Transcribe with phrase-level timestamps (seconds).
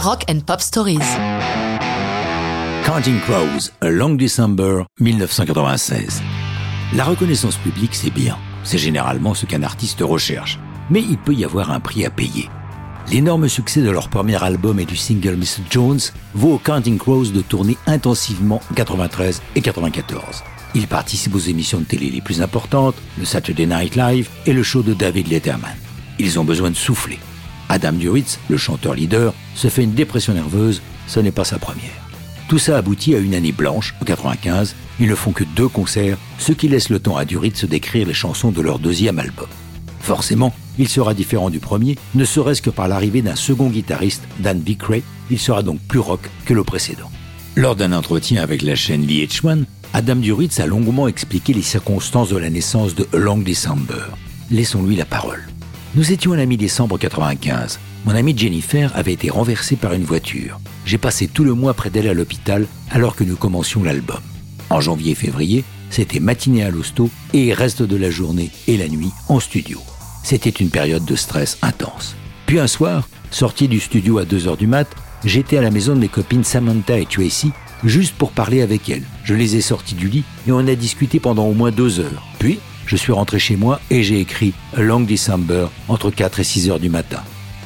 [0.00, 1.00] Rock and Pop Stories.
[2.84, 6.22] Counting Crows, A Long December, 1996.
[6.94, 8.38] La reconnaissance publique, c'est bien.
[8.62, 10.60] C'est généralement ce qu'un artiste recherche.
[10.88, 12.48] Mais il peut y avoir un prix à payer.
[13.10, 15.62] L'énorme succès de leur premier album et du single Mr.
[15.68, 16.00] Jones
[16.32, 20.44] vaut aux Counting Crows de tourner intensivement en 93 et 94.
[20.76, 24.62] Ils participent aux émissions de télé les plus importantes, le Saturday Night Live et le
[24.62, 25.74] show de David Letterman.
[26.20, 27.18] Ils ont besoin de souffler.
[27.68, 32.08] Adam Duritz, le chanteur leader, se fait une dépression nerveuse, ce n'est pas sa première.
[32.48, 34.74] Tout ça aboutit à une année blanche, en 95.
[35.00, 38.14] Ils ne font que deux concerts, ce qui laisse le temps à Duritz d'écrire les
[38.14, 39.48] chansons de leur deuxième album.
[40.00, 44.60] Forcément, il sera différent du premier, ne serait-ce que par l'arrivée d'un second guitariste, Dan
[44.60, 45.02] Bicray.
[45.30, 47.10] Il sera donc plus rock que le précédent.
[47.54, 52.38] Lors d'un entretien avec la chaîne VH1, Adam Duritz a longuement expliqué les circonstances de
[52.38, 54.04] la naissance de Long December.
[54.50, 55.46] Laissons-lui la parole.
[55.94, 57.80] Nous étions à la mi-décembre 95.
[58.04, 60.60] Mon amie Jennifer avait été renversée par une voiture.
[60.84, 64.20] J'ai passé tout le mois près d'elle à l'hôpital alors que nous commencions l'album.
[64.68, 68.86] En janvier et février, c'était matinée à l'hosto et reste de la journée et la
[68.86, 69.80] nuit en studio.
[70.22, 72.16] C'était une période de stress intense.
[72.44, 74.88] Puis un soir, sorti du studio à 2h du mat,
[75.24, 77.50] j'étais à la maison de mes copines Samantha et Tracy
[77.82, 79.04] juste pour parler avec elles.
[79.24, 82.26] Je les ai sortis du lit et on a discuté pendant au moins deux heures.
[82.38, 82.58] Puis,
[82.88, 86.70] je suis rentré chez moi et j'ai écrit A Long December entre 4 et 6
[86.70, 87.22] heures du matin.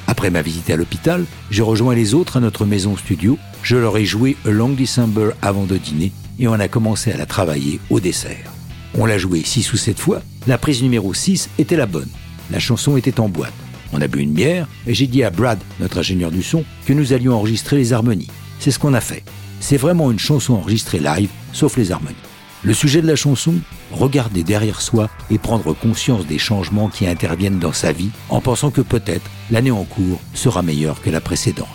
[0.08, 3.38] Après ma visite à l'hôpital, j'ai rejoint les autres à notre maison studio.
[3.62, 7.16] Je leur ai joué A Long December avant de dîner et on a commencé à
[7.16, 8.50] la travailler au dessert.
[8.98, 10.22] On l'a joué 6 ou 7 fois.
[10.48, 12.10] La prise numéro 6 était la bonne.
[12.50, 13.54] La chanson était en boîte.
[13.92, 16.92] On a bu une bière et j'ai dit à Brad, notre ingénieur du son, que
[16.92, 18.30] nous allions enregistrer les harmonies.
[18.58, 19.22] C'est ce qu'on a fait.
[19.60, 22.16] C'est vraiment une chanson enregistrée live, sauf les harmonies.
[22.64, 23.54] Le sujet de la chanson
[23.90, 28.70] Regarder derrière soi et prendre conscience des changements qui interviennent dans sa vie en pensant
[28.70, 31.66] que peut-être l'année en cours sera meilleure que la précédente.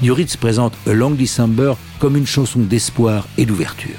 [0.00, 3.98] Duritz présente A Long December comme une chanson d'espoir et d'ouverture.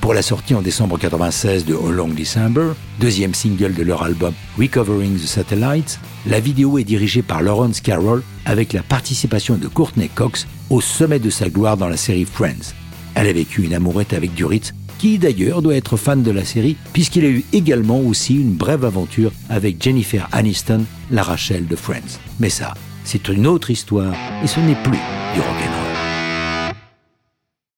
[0.00, 4.32] Pour la sortie en décembre 96 de A Long December, deuxième single de leur album
[4.58, 10.08] Recovering the Satellites, la vidéo est dirigée par Lawrence Carroll avec la participation de Courtney
[10.08, 12.72] Cox au sommet de sa gloire dans la série Friends.
[13.16, 16.76] Elle a vécu une amourette avec Duritz, qui d'ailleurs doit être fan de la série,
[16.92, 22.20] puisqu'il a eu également aussi une brève aventure avec Jennifer Aniston, la Rachel de Friends.
[22.40, 25.00] Mais ça, c'est une autre histoire, et ce n'est plus
[25.34, 25.85] du rock'n'roll.